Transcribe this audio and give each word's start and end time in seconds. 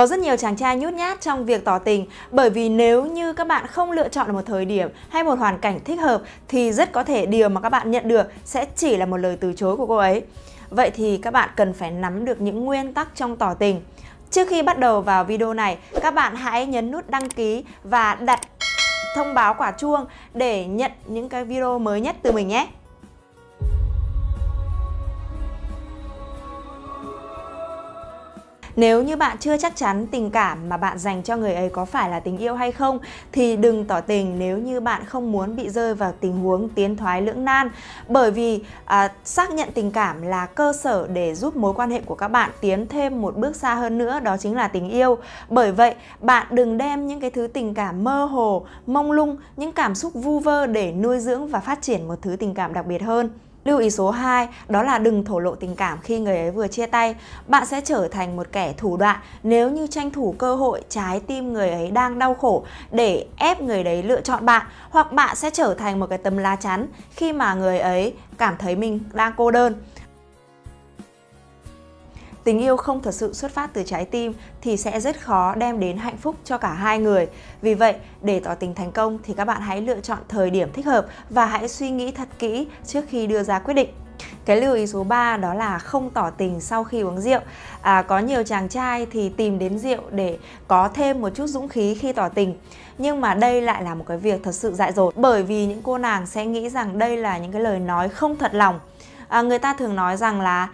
Có 0.00 0.06
rất 0.06 0.18
nhiều 0.18 0.36
chàng 0.36 0.56
trai 0.56 0.76
nhút 0.76 0.92
nhát 0.92 1.20
trong 1.20 1.44
việc 1.44 1.64
tỏ 1.64 1.78
tình 1.78 2.06
bởi 2.30 2.50
vì 2.50 2.68
nếu 2.68 3.04
như 3.04 3.32
các 3.32 3.46
bạn 3.46 3.66
không 3.66 3.92
lựa 3.92 4.08
chọn 4.08 4.32
một 4.32 4.42
thời 4.46 4.64
điểm 4.64 4.88
hay 5.08 5.24
một 5.24 5.38
hoàn 5.38 5.58
cảnh 5.58 5.80
thích 5.84 6.00
hợp 6.00 6.22
thì 6.48 6.72
rất 6.72 6.92
có 6.92 7.04
thể 7.04 7.26
điều 7.26 7.48
mà 7.48 7.60
các 7.60 7.68
bạn 7.68 7.90
nhận 7.90 8.08
được 8.08 8.26
sẽ 8.44 8.66
chỉ 8.76 8.96
là 8.96 9.06
một 9.06 9.16
lời 9.16 9.36
từ 9.40 9.52
chối 9.52 9.76
của 9.76 9.86
cô 9.86 9.96
ấy. 9.96 10.22
Vậy 10.70 10.90
thì 10.90 11.16
các 11.16 11.32
bạn 11.32 11.48
cần 11.56 11.72
phải 11.72 11.90
nắm 11.90 12.24
được 12.24 12.40
những 12.40 12.64
nguyên 12.64 12.94
tắc 12.94 13.08
trong 13.14 13.36
tỏ 13.36 13.54
tình. 13.54 13.80
Trước 14.30 14.48
khi 14.48 14.62
bắt 14.62 14.78
đầu 14.78 15.00
vào 15.00 15.24
video 15.24 15.54
này, 15.54 15.78
các 16.02 16.14
bạn 16.14 16.36
hãy 16.36 16.66
nhấn 16.66 16.90
nút 16.90 17.10
đăng 17.10 17.30
ký 17.30 17.64
và 17.84 18.14
đặt 18.14 18.40
thông 19.14 19.34
báo 19.34 19.54
quả 19.58 19.70
chuông 19.70 20.04
để 20.34 20.66
nhận 20.66 20.92
những 21.06 21.28
cái 21.28 21.44
video 21.44 21.78
mới 21.78 22.00
nhất 22.00 22.16
từ 22.22 22.32
mình 22.32 22.48
nhé. 22.48 22.66
Nếu 28.80 29.02
như 29.02 29.16
bạn 29.16 29.36
chưa 29.40 29.56
chắc 29.56 29.76
chắn 29.76 30.06
tình 30.06 30.30
cảm 30.30 30.68
mà 30.68 30.76
bạn 30.76 30.98
dành 30.98 31.22
cho 31.22 31.36
người 31.36 31.54
ấy 31.54 31.68
có 31.68 31.84
phải 31.84 32.10
là 32.10 32.20
tình 32.20 32.38
yêu 32.38 32.54
hay 32.54 32.72
không 32.72 32.98
thì 33.32 33.56
đừng 33.56 33.84
tỏ 33.84 34.00
tình 34.00 34.38
nếu 34.38 34.58
như 34.58 34.80
bạn 34.80 35.04
không 35.04 35.32
muốn 35.32 35.56
bị 35.56 35.68
rơi 35.68 35.94
vào 35.94 36.14
tình 36.20 36.38
huống 36.38 36.68
tiến 36.68 36.96
thoái 36.96 37.22
lưỡng 37.22 37.44
nan 37.44 37.70
bởi 38.08 38.30
vì 38.30 38.60
à, 38.84 39.12
xác 39.24 39.50
nhận 39.50 39.68
tình 39.74 39.90
cảm 39.90 40.22
là 40.22 40.46
cơ 40.46 40.72
sở 40.72 41.08
để 41.12 41.34
giúp 41.34 41.56
mối 41.56 41.74
quan 41.74 41.90
hệ 41.90 42.00
của 42.00 42.14
các 42.14 42.28
bạn 42.28 42.50
tiến 42.60 42.86
thêm 42.86 43.22
một 43.22 43.36
bước 43.36 43.56
xa 43.56 43.74
hơn 43.74 43.98
nữa 43.98 44.20
đó 44.20 44.36
chính 44.36 44.56
là 44.56 44.68
tình 44.68 44.90
yêu. 44.90 45.18
Bởi 45.48 45.72
vậy 45.72 45.94
bạn 46.20 46.46
đừng 46.50 46.78
đem 46.78 47.06
những 47.06 47.20
cái 47.20 47.30
thứ 47.30 47.46
tình 47.46 47.74
cảm 47.74 48.04
mơ 48.04 48.24
hồ, 48.24 48.66
mông 48.86 49.12
lung, 49.12 49.36
những 49.56 49.72
cảm 49.72 49.94
xúc 49.94 50.12
vu 50.14 50.38
vơ 50.38 50.66
để 50.66 50.92
nuôi 50.92 51.20
dưỡng 51.20 51.48
và 51.48 51.60
phát 51.60 51.82
triển 51.82 52.08
một 52.08 52.16
thứ 52.22 52.36
tình 52.38 52.54
cảm 52.54 52.72
đặc 52.72 52.86
biệt 52.86 53.02
hơn. 53.02 53.30
Lưu 53.64 53.78
ý 53.78 53.90
số 53.90 54.10
2 54.10 54.48
đó 54.68 54.82
là 54.82 54.98
đừng 54.98 55.24
thổ 55.24 55.38
lộ 55.38 55.54
tình 55.54 55.76
cảm 55.76 56.00
khi 56.00 56.18
người 56.18 56.36
ấy 56.36 56.50
vừa 56.50 56.68
chia 56.68 56.86
tay. 56.86 57.14
Bạn 57.46 57.66
sẽ 57.66 57.80
trở 57.80 58.08
thành 58.08 58.36
một 58.36 58.46
kẻ 58.52 58.74
thủ 58.76 58.96
đoạn 58.96 59.20
nếu 59.42 59.70
như 59.70 59.86
tranh 59.86 60.10
thủ 60.10 60.34
cơ 60.38 60.54
hội 60.54 60.82
trái 60.88 61.20
tim 61.20 61.52
người 61.52 61.70
ấy 61.70 61.90
đang 61.90 62.18
đau 62.18 62.34
khổ 62.34 62.64
để 62.90 63.26
ép 63.36 63.60
người 63.60 63.84
đấy 63.84 64.02
lựa 64.02 64.20
chọn 64.20 64.46
bạn, 64.46 64.66
hoặc 64.90 65.12
bạn 65.12 65.36
sẽ 65.36 65.50
trở 65.50 65.74
thành 65.74 66.00
một 66.00 66.06
cái 66.06 66.18
tấm 66.18 66.36
lá 66.36 66.56
chắn 66.56 66.86
khi 67.10 67.32
mà 67.32 67.54
người 67.54 67.78
ấy 67.78 68.14
cảm 68.38 68.56
thấy 68.58 68.76
mình 68.76 69.00
đang 69.12 69.32
cô 69.36 69.50
đơn 69.50 69.74
tình 72.44 72.58
yêu 72.58 72.76
không 72.76 73.02
thật 73.02 73.14
sự 73.14 73.32
xuất 73.32 73.50
phát 73.50 73.70
từ 73.74 73.82
trái 73.82 74.04
tim 74.04 74.32
thì 74.60 74.76
sẽ 74.76 75.00
rất 75.00 75.20
khó 75.20 75.54
đem 75.54 75.80
đến 75.80 75.96
hạnh 75.96 76.16
phúc 76.16 76.36
cho 76.44 76.58
cả 76.58 76.72
hai 76.72 76.98
người. 76.98 77.28
Vì 77.62 77.74
vậy, 77.74 77.94
để 78.22 78.40
tỏ 78.40 78.54
tình 78.54 78.74
thành 78.74 78.92
công 78.92 79.18
thì 79.22 79.34
các 79.34 79.44
bạn 79.44 79.62
hãy 79.62 79.80
lựa 79.80 80.00
chọn 80.00 80.18
thời 80.28 80.50
điểm 80.50 80.72
thích 80.72 80.86
hợp 80.86 81.06
và 81.30 81.46
hãy 81.46 81.68
suy 81.68 81.90
nghĩ 81.90 82.12
thật 82.12 82.28
kỹ 82.38 82.66
trước 82.86 83.04
khi 83.08 83.26
đưa 83.26 83.42
ra 83.42 83.58
quyết 83.58 83.74
định. 83.74 83.88
Cái 84.44 84.60
lưu 84.60 84.74
ý 84.74 84.86
số 84.86 85.04
3 85.04 85.36
đó 85.36 85.54
là 85.54 85.78
không 85.78 86.10
tỏ 86.10 86.30
tình 86.30 86.60
sau 86.60 86.84
khi 86.84 87.00
uống 87.00 87.20
rượu. 87.20 87.40
À, 87.80 88.02
có 88.02 88.18
nhiều 88.18 88.42
chàng 88.42 88.68
trai 88.68 89.06
thì 89.06 89.28
tìm 89.28 89.58
đến 89.58 89.78
rượu 89.78 90.00
để 90.10 90.38
có 90.68 90.88
thêm 90.88 91.20
một 91.20 91.30
chút 91.34 91.46
dũng 91.46 91.68
khí 91.68 91.94
khi 91.94 92.12
tỏ 92.12 92.28
tình. 92.28 92.54
Nhưng 92.98 93.20
mà 93.20 93.34
đây 93.34 93.62
lại 93.62 93.82
là 93.82 93.94
một 93.94 94.04
cái 94.06 94.18
việc 94.18 94.42
thật 94.42 94.54
sự 94.54 94.72
dại 94.72 94.92
dột 94.92 95.16
bởi 95.16 95.42
vì 95.42 95.66
những 95.66 95.82
cô 95.82 95.98
nàng 95.98 96.26
sẽ 96.26 96.46
nghĩ 96.46 96.70
rằng 96.70 96.98
đây 96.98 97.16
là 97.16 97.38
những 97.38 97.52
cái 97.52 97.60
lời 97.60 97.78
nói 97.78 98.08
không 98.08 98.36
thật 98.36 98.54
lòng. 98.54 98.80
À, 99.28 99.42
người 99.42 99.58
ta 99.58 99.74
thường 99.74 99.96
nói 99.96 100.16
rằng 100.16 100.40
là 100.40 100.68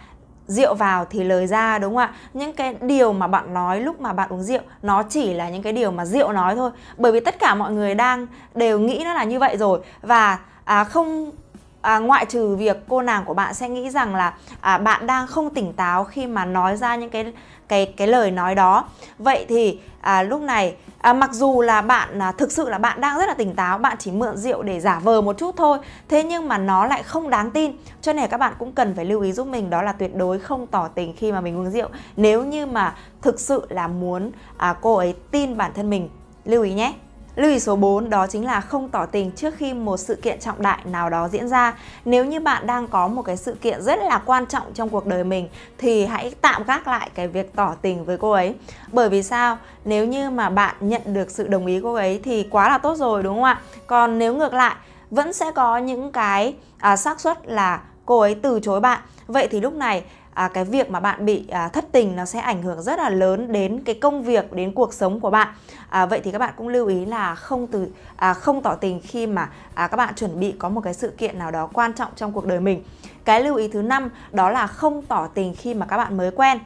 rượu 0.46 0.74
vào 0.74 1.04
thì 1.04 1.24
lời 1.24 1.46
ra 1.46 1.78
đúng 1.78 1.90
không 1.90 1.98
ạ? 1.98 2.14
Những 2.34 2.52
cái 2.52 2.74
điều 2.80 3.12
mà 3.12 3.26
bạn 3.26 3.54
nói 3.54 3.80
lúc 3.80 4.00
mà 4.00 4.12
bạn 4.12 4.28
uống 4.32 4.42
rượu 4.42 4.60
nó 4.82 5.02
chỉ 5.02 5.34
là 5.34 5.48
những 5.48 5.62
cái 5.62 5.72
điều 5.72 5.90
mà 5.90 6.04
rượu 6.04 6.32
nói 6.32 6.56
thôi. 6.56 6.70
Bởi 6.96 7.12
vì 7.12 7.20
tất 7.20 7.38
cả 7.38 7.54
mọi 7.54 7.72
người 7.72 7.94
đang 7.94 8.26
đều 8.54 8.78
nghĩ 8.78 9.02
nó 9.04 9.14
là 9.14 9.24
như 9.24 9.38
vậy 9.38 9.56
rồi. 9.56 9.80
Và 10.02 10.38
à, 10.64 10.84
không 10.84 11.30
à, 11.86 11.98
ngoại 11.98 12.26
trừ 12.26 12.56
việc 12.56 12.76
cô 12.88 13.02
nàng 13.02 13.24
của 13.24 13.34
bạn 13.34 13.54
sẽ 13.54 13.68
nghĩ 13.68 13.90
rằng 13.90 14.14
là 14.14 14.34
à, 14.60 14.78
bạn 14.78 15.06
đang 15.06 15.26
không 15.26 15.54
tỉnh 15.54 15.72
táo 15.72 16.04
khi 16.04 16.26
mà 16.26 16.44
nói 16.44 16.76
ra 16.76 16.96
những 16.96 17.10
cái 17.10 17.32
cái 17.68 17.86
cái 17.96 18.08
lời 18.08 18.30
nói 18.30 18.54
đó. 18.54 18.84
Vậy 19.18 19.46
thì 19.48 19.80
à, 20.00 20.22
lúc 20.22 20.40
này 20.40 20.76
à, 20.98 21.12
mặc 21.12 21.32
dù 21.32 21.62
là 21.62 21.82
bạn 21.82 22.22
à, 22.22 22.32
thực 22.32 22.52
sự 22.52 22.68
là 22.68 22.78
bạn 22.78 23.00
đang 23.00 23.18
rất 23.18 23.26
là 23.26 23.34
tỉnh 23.34 23.54
táo 23.54 23.78
bạn 23.78 23.96
chỉ 23.98 24.10
mượn 24.10 24.36
rượu 24.36 24.62
để 24.62 24.80
giả 24.80 24.98
vờ 24.98 25.20
một 25.20 25.38
chút 25.38 25.54
thôi 25.56 25.78
thế 26.08 26.22
nhưng 26.22 26.48
mà 26.48 26.58
nó 26.58 26.86
lại 26.86 27.02
không 27.02 27.30
đáng 27.30 27.50
tin. 27.50 27.72
Cho 28.02 28.12
nên 28.12 28.30
các 28.30 28.38
bạn 28.38 28.52
cũng 28.58 28.72
cần 28.72 28.94
phải 28.94 29.04
lưu 29.04 29.20
ý 29.20 29.32
giúp 29.32 29.46
mình 29.46 29.70
đó 29.70 29.82
là 29.82 29.92
tuyệt 29.92 30.16
đối 30.16 30.38
không 30.38 30.66
tỏ 30.66 30.88
tình 30.88 31.14
khi 31.16 31.32
mà 31.32 31.40
mình 31.40 31.58
uống 31.58 31.70
rượu. 31.70 31.88
Nếu 32.16 32.44
như 32.44 32.66
mà 32.66 32.94
thực 33.22 33.40
sự 33.40 33.66
là 33.68 33.88
muốn 33.88 34.30
à, 34.56 34.74
cô 34.80 34.94
ấy 34.94 35.14
tin 35.30 35.56
bản 35.56 35.72
thân 35.74 35.90
mình 35.90 36.08
lưu 36.44 36.62
ý 36.62 36.74
nhé. 36.74 36.94
Lưu 37.36 37.50
ý 37.50 37.60
số 37.60 37.76
4 37.76 38.10
đó 38.10 38.26
chính 38.26 38.44
là 38.44 38.60
không 38.60 38.88
tỏ 38.88 39.06
tình 39.06 39.32
trước 39.32 39.54
khi 39.56 39.74
một 39.74 39.96
sự 39.96 40.14
kiện 40.14 40.40
trọng 40.40 40.62
đại 40.62 40.78
nào 40.84 41.10
đó 41.10 41.28
diễn 41.28 41.48
ra. 41.48 41.78
Nếu 42.04 42.24
như 42.24 42.40
bạn 42.40 42.66
đang 42.66 42.88
có 42.88 43.08
một 43.08 43.22
cái 43.22 43.36
sự 43.36 43.54
kiện 43.54 43.82
rất 43.82 43.98
là 43.98 44.22
quan 44.26 44.46
trọng 44.46 44.62
trong 44.74 44.88
cuộc 44.88 45.06
đời 45.06 45.24
mình 45.24 45.48
thì 45.78 46.06
hãy 46.06 46.34
tạm 46.40 46.62
gác 46.64 46.88
lại 46.88 47.10
cái 47.14 47.28
việc 47.28 47.56
tỏ 47.56 47.74
tình 47.82 48.04
với 48.04 48.18
cô 48.18 48.30
ấy. 48.30 48.54
Bởi 48.92 49.08
vì 49.08 49.22
sao? 49.22 49.58
Nếu 49.84 50.06
như 50.06 50.30
mà 50.30 50.50
bạn 50.50 50.74
nhận 50.80 51.02
được 51.04 51.30
sự 51.30 51.48
đồng 51.48 51.66
ý 51.66 51.80
cô 51.82 51.94
ấy 51.94 52.20
thì 52.24 52.48
quá 52.50 52.68
là 52.68 52.78
tốt 52.78 52.96
rồi 52.96 53.22
đúng 53.22 53.34
không 53.34 53.44
ạ? 53.44 53.60
Còn 53.86 54.18
nếu 54.18 54.34
ngược 54.34 54.54
lại 54.54 54.74
vẫn 55.10 55.32
sẽ 55.32 55.50
có 55.50 55.78
những 55.78 56.12
cái 56.12 56.54
à, 56.78 56.96
xác 56.96 57.20
suất 57.20 57.38
là 57.46 57.80
cô 58.06 58.20
ấy 58.20 58.34
từ 58.34 58.60
chối 58.62 58.80
bạn. 58.80 59.00
Vậy 59.26 59.48
thì 59.50 59.60
lúc 59.60 59.74
này 59.74 60.04
à, 60.36 60.48
cái 60.48 60.64
việc 60.64 60.90
mà 60.90 61.00
bạn 61.00 61.24
bị 61.24 61.48
à, 61.48 61.68
thất 61.68 61.84
tình 61.92 62.16
nó 62.16 62.24
sẽ 62.24 62.38
ảnh 62.38 62.62
hưởng 62.62 62.82
rất 62.82 62.98
là 62.98 63.10
lớn 63.10 63.52
đến 63.52 63.82
cái 63.84 63.94
công 63.94 64.22
việc 64.22 64.52
đến 64.52 64.72
cuộc 64.72 64.94
sống 64.94 65.20
của 65.20 65.30
bạn. 65.30 65.48
À, 65.88 66.06
vậy 66.06 66.20
thì 66.24 66.30
các 66.32 66.38
bạn 66.38 66.54
cũng 66.56 66.68
lưu 66.68 66.86
ý 66.86 67.04
là 67.04 67.34
không 67.34 67.66
từ 67.66 67.88
à, 68.16 68.34
không 68.34 68.62
tỏ 68.62 68.74
tình 68.74 69.00
khi 69.00 69.26
mà 69.26 69.48
à, 69.74 69.86
các 69.86 69.96
bạn 69.96 70.14
chuẩn 70.14 70.40
bị 70.40 70.54
có 70.58 70.68
một 70.68 70.80
cái 70.80 70.94
sự 70.94 71.10
kiện 71.18 71.38
nào 71.38 71.50
đó 71.50 71.68
quan 71.72 71.92
trọng 71.92 72.08
trong 72.16 72.32
cuộc 72.32 72.46
đời 72.46 72.60
mình. 72.60 72.82
Cái 73.24 73.40
lưu 73.40 73.56
ý 73.56 73.68
thứ 73.68 73.82
năm 73.82 74.10
đó 74.32 74.50
là 74.50 74.66
không 74.66 75.02
tỏ 75.02 75.26
tình 75.34 75.54
khi 75.54 75.74
mà 75.74 75.86
các 75.86 75.96
bạn 75.96 76.16
mới 76.16 76.30
quen. 76.30 76.58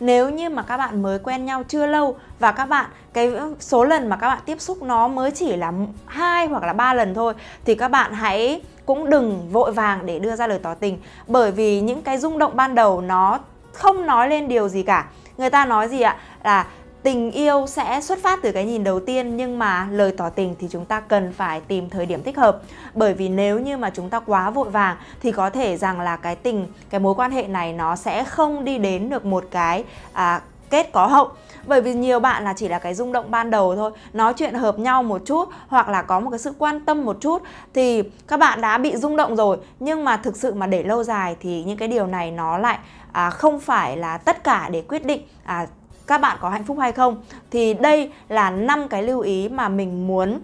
Nếu 0.00 0.30
như 0.30 0.48
mà 0.48 0.62
các 0.62 0.76
bạn 0.76 1.02
mới 1.02 1.18
quen 1.18 1.44
nhau 1.44 1.62
chưa 1.68 1.86
lâu 1.86 2.16
và 2.38 2.52
các 2.52 2.66
bạn 2.66 2.86
cái 3.12 3.32
số 3.60 3.84
lần 3.84 4.08
mà 4.08 4.16
các 4.16 4.28
bạn 4.28 4.38
tiếp 4.44 4.60
xúc 4.60 4.82
nó 4.82 5.08
mới 5.08 5.30
chỉ 5.30 5.56
là 5.56 5.72
hai 6.06 6.46
hoặc 6.46 6.62
là 6.62 6.72
ba 6.72 6.94
lần 6.94 7.14
thôi 7.14 7.34
thì 7.64 7.74
các 7.74 7.88
bạn 7.88 8.12
hãy 8.12 8.62
cũng 8.88 9.10
đừng 9.10 9.48
vội 9.52 9.72
vàng 9.72 10.06
để 10.06 10.18
đưa 10.18 10.36
ra 10.36 10.46
lời 10.46 10.58
tỏ 10.62 10.74
tình 10.74 10.98
bởi 11.26 11.50
vì 11.50 11.80
những 11.80 12.02
cái 12.02 12.18
rung 12.18 12.38
động 12.38 12.56
ban 12.56 12.74
đầu 12.74 13.00
nó 13.00 13.40
không 13.72 14.06
nói 14.06 14.28
lên 14.28 14.48
điều 14.48 14.68
gì 14.68 14.82
cả. 14.82 15.06
Người 15.38 15.50
ta 15.50 15.64
nói 15.64 15.88
gì 15.88 16.00
ạ? 16.00 16.16
Là 16.44 16.66
tình 17.02 17.30
yêu 17.30 17.66
sẽ 17.66 18.00
xuất 18.00 18.18
phát 18.22 18.38
từ 18.42 18.52
cái 18.52 18.64
nhìn 18.64 18.84
đầu 18.84 19.00
tiên 19.00 19.36
nhưng 19.36 19.58
mà 19.58 19.88
lời 19.90 20.14
tỏ 20.16 20.28
tình 20.28 20.54
thì 20.60 20.66
chúng 20.70 20.84
ta 20.84 21.00
cần 21.00 21.32
phải 21.32 21.60
tìm 21.60 21.90
thời 21.90 22.06
điểm 22.06 22.22
thích 22.22 22.36
hợp. 22.36 22.62
Bởi 22.94 23.14
vì 23.14 23.28
nếu 23.28 23.58
như 23.58 23.76
mà 23.76 23.90
chúng 23.90 24.08
ta 24.10 24.20
quá 24.20 24.50
vội 24.50 24.70
vàng 24.70 24.96
thì 25.22 25.32
có 25.32 25.50
thể 25.50 25.76
rằng 25.76 26.00
là 26.00 26.16
cái 26.16 26.36
tình 26.36 26.66
cái 26.90 27.00
mối 27.00 27.14
quan 27.14 27.30
hệ 27.30 27.42
này 27.42 27.72
nó 27.72 27.96
sẽ 27.96 28.24
không 28.24 28.64
đi 28.64 28.78
đến 28.78 29.10
được 29.10 29.24
một 29.24 29.44
cái 29.50 29.84
à, 30.12 30.40
kết 30.70 30.92
có 30.92 31.06
hậu. 31.06 31.30
Bởi 31.66 31.80
vì 31.80 31.94
nhiều 31.94 32.20
bạn 32.20 32.44
là 32.44 32.52
chỉ 32.56 32.68
là 32.68 32.78
cái 32.78 32.94
rung 32.94 33.12
động 33.12 33.30
ban 33.30 33.50
đầu 33.50 33.76
thôi 33.76 33.90
nói 34.12 34.34
chuyện 34.36 34.54
hợp 34.54 34.78
nhau 34.78 35.02
một 35.02 35.22
chút 35.26 35.48
hoặc 35.68 35.88
là 35.88 36.02
có 36.02 36.20
một 36.20 36.30
cái 36.30 36.38
sự 36.38 36.52
quan 36.58 36.84
tâm 36.84 37.04
một 37.04 37.16
chút 37.20 37.42
thì 37.74 38.02
các 38.28 38.36
bạn 38.36 38.60
đã 38.60 38.78
bị 38.78 38.96
rung 38.96 39.16
động 39.16 39.36
rồi. 39.36 39.56
Nhưng 39.80 40.04
mà 40.04 40.16
thực 40.16 40.36
sự 40.36 40.54
mà 40.54 40.66
để 40.66 40.82
lâu 40.82 41.04
dài 41.04 41.36
thì 41.40 41.64
những 41.64 41.76
cái 41.76 41.88
điều 41.88 42.06
này 42.06 42.30
nó 42.30 42.58
lại 42.58 42.78
à, 43.12 43.30
không 43.30 43.60
phải 43.60 43.96
là 43.96 44.18
tất 44.18 44.44
cả 44.44 44.68
để 44.72 44.82
quyết 44.88 45.04
định 45.04 45.22
à, 45.44 45.66
các 46.06 46.20
bạn 46.20 46.38
có 46.40 46.48
hạnh 46.48 46.64
phúc 46.64 46.78
hay 46.80 46.92
không. 46.92 47.22
Thì 47.50 47.74
đây 47.74 48.12
là 48.28 48.50
năm 48.50 48.88
cái 48.88 49.02
lưu 49.02 49.20
ý 49.20 49.48
mà 49.48 49.68
mình 49.68 50.06
muốn 50.06 50.40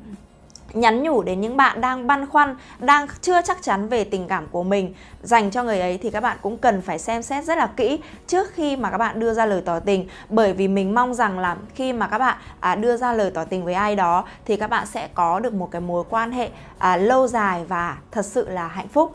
nhắn 0.75 1.03
nhủ 1.03 1.23
đến 1.23 1.41
những 1.41 1.57
bạn 1.57 1.81
đang 1.81 2.07
băn 2.07 2.27
khoăn, 2.27 2.57
đang 2.79 3.07
chưa 3.21 3.43
chắc 3.43 3.63
chắn 3.63 3.89
về 3.89 4.05
tình 4.05 4.29
cảm 4.29 4.47
của 4.51 4.63
mình 4.63 4.95
dành 5.23 5.51
cho 5.51 5.63
người 5.63 5.81
ấy 5.81 5.99
thì 5.99 6.11
các 6.11 6.21
bạn 6.21 6.37
cũng 6.43 6.59
cần 6.59 6.83
phải 6.83 6.99
xem 6.99 7.23
xét 7.23 7.45
rất 7.45 7.59
là 7.59 7.67
kỹ 7.67 8.01
trước 8.27 8.53
khi 8.55 8.77
mà 8.77 8.91
các 8.91 8.99
bạn 8.99 9.21
đưa 9.21 9.35
ra 9.35 9.47
lời 9.47 9.63
tỏ 9.65 9.81
tình 9.81 10.09
bởi 10.29 10.53
vì 10.53 10.69
mình 10.69 10.95
mong 10.95 11.15
rằng 11.15 11.39
là 11.39 11.57
khi 11.75 11.93
mà 11.93 12.07
các 12.07 12.19
bạn 12.19 12.37
à, 12.61 12.75
đưa 12.75 12.97
ra 12.97 13.13
lời 13.13 13.31
tỏ 13.31 13.45
tình 13.45 13.65
với 13.65 13.75
ai 13.75 13.97
đó 13.97 14.25
thì 14.45 14.57
các 14.57 14.71
bạn 14.71 14.87
sẽ 14.87 15.09
có 15.15 15.41
được 15.41 15.55
một 15.55 15.69
cái 15.71 15.81
mối 15.81 16.05
quan 16.11 16.33
hệ 16.33 16.51
à, 16.79 16.97
lâu 16.97 17.27
dài 17.27 17.65
và 17.65 17.97
thật 18.11 18.27
sự 18.27 18.49
là 18.49 18.69
hạnh 18.69 18.89
phúc. 18.89 19.13